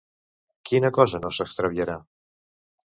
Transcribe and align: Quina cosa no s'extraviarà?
Quina 0.71 0.91
cosa 0.97 1.21
no 1.27 1.33
s'extraviarà? 1.41 2.01